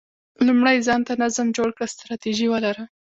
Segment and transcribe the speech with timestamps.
[0.47, 2.83] لومړی ځان ته نظم جوړ کړه، ستراتیژي ولره،